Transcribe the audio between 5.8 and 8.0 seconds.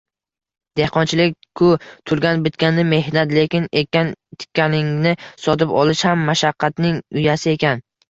olish ham mashaqqatning uyasi ekan.